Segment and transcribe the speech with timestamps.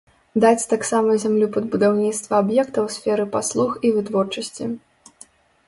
[0.43, 4.73] Даць таксама зямлю пад будаўніцтва аб'ектаў сферы паслуг і вытворчасці.